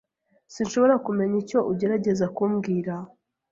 [0.53, 2.93] Sinshobora kumenya icyo ugerageza kumbwira.